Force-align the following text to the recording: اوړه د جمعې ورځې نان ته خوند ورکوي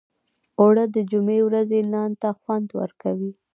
اوړه 0.59 0.85
د 0.95 0.97
جمعې 1.11 1.39
ورځې 1.47 1.79
نان 1.93 2.11
ته 2.21 2.29
خوند 2.39 2.67
ورکوي 2.79 3.31